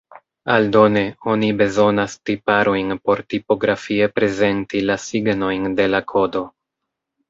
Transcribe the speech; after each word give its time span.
Aldone 0.53 1.03
oni 1.33 1.49
bezonas 1.59 2.17
tiparojn 2.31 2.91
por 3.05 3.23
tipografie 3.37 4.11
prezenti 4.17 4.85
la 4.91 5.01
signojn 5.09 5.73
de 5.81 5.91
la 5.97 6.07
kodo. 6.17 6.49